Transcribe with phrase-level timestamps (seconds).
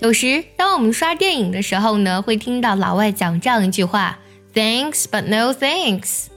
[0.00, 4.18] 有时，当我们刷电影的时候呢，会听到老外讲这样一句话
[4.54, 6.28] ：“Thanks, but no thanks。”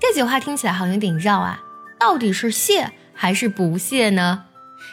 [0.00, 1.62] 这句话听起来好像有点绕啊，
[2.00, 4.44] 到底是谢还是不谢呢？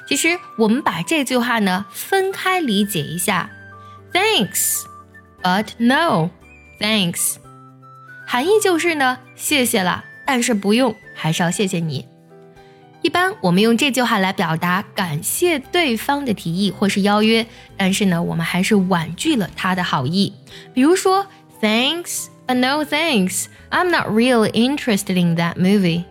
[0.05, 3.49] 其实，我们把这句话呢分开理解一下
[4.11, 4.81] ：“Thanks,
[5.41, 6.29] but no
[6.79, 7.37] thanks。”
[8.27, 12.05] 含义就是呢，谢谢了，但是不用，还是要谢谢你。
[13.01, 17.45] 一般我们用这句话来表达感谢对方的提议或是邀约，
[17.77, 20.33] 但是呢，我们还是婉拒了他的好意。
[20.73, 21.25] 比如说
[21.61, 23.45] ，Thanks, but no thanks.
[23.69, 26.03] I'm not really interested in that movie.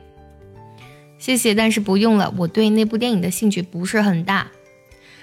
[1.19, 2.33] 谢谢，但是不用了。
[2.39, 4.47] 我对那部电影的兴趣不是很大。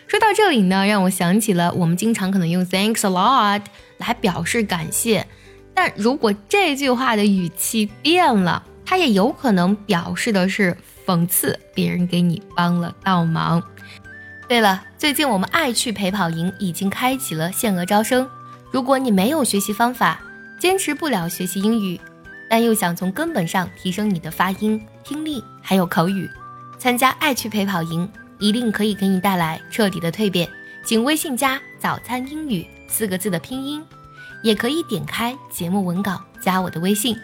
[0.05, 3.63] 说到这里呢，让我想起了我们经常可能用 Thanks a lot
[3.97, 5.25] 来表示感谢，
[5.73, 10.77] 但如果这句话的语气变了，它也有可能表示的是。
[11.05, 13.61] 讽刺别人给你帮了倒忙。
[14.47, 18.27] 对了，最近我们爱趣陪跑营已经开启了限额招生。
[18.71, 20.19] 如果你没有学习方法，
[20.59, 21.99] 坚持不了学习英语，
[22.49, 26.29] 但又想从根本上提升你的发音、听力还有口语，
[26.77, 30.47] 参加爱趣陪跑营一定可以给你带来彻底的蜕变。
[30.83, 33.83] 请微信加“早餐英语”四个字的拼音，
[34.43, 37.17] 也可以点开节目文稿加我的微信。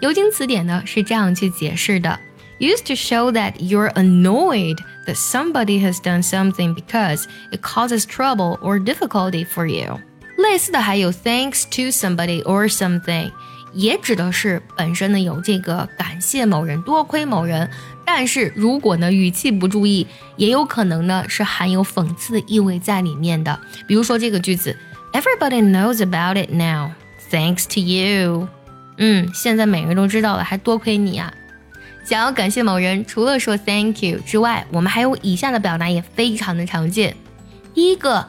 [0.00, 2.16] 牛津词典呢是这样去解释的。
[2.59, 8.79] used to show that you're annoyed that somebody has done something because it causes trouble or
[8.79, 9.99] difficulty for you。
[10.37, 13.31] 类似的还有 thanks to somebody or something，
[13.73, 17.69] 也指的是本身呢有这个感谢某人、多亏某人，
[18.05, 20.07] 但是如果呢语气不注意，
[20.37, 23.59] 也有可能呢是含有讽刺的意味在里面的。
[23.87, 24.75] 比如说这个句子，
[25.11, 26.91] Everybody knows about it now,
[27.29, 28.47] thanks to you。
[28.97, 31.31] 嗯，现在每个人都知道了，还多亏你啊。
[32.08, 37.14] 想要感谢某人，除了说 thank you 之外，我们还有以下的表达也非常的常见。
[37.74, 38.26] 第一个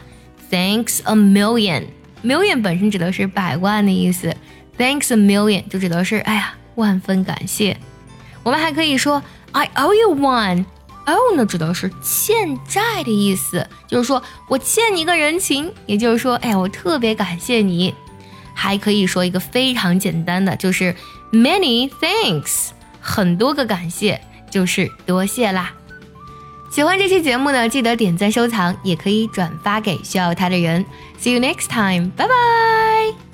[0.51, 4.35] ，thanks a million，million 本身指的是百万的意思
[4.77, 7.77] ，thanks a million 就指的是哎呀万分感谢。
[8.43, 9.23] 我们还可以说
[9.53, 17.95] I owe you one，owe 呢指的是欠债的意思，就是说我欠你一个人情，也就是说哎呀我特别感谢你。
[18.53, 20.93] 还可以说一个非常简单的，就是
[21.31, 22.71] many thanks。
[23.09, 24.21] 很多个感谢，
[24.51, 25.73] 就是多谢啦！
[26.71, 30.85] 喜欢这期节目呢，记得点赞收藏，也可以转发给需要它的人。
[31.19, 33.28] See you next time，拜拜。